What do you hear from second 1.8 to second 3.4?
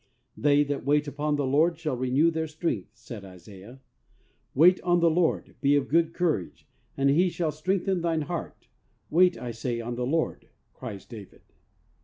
renew their strength," said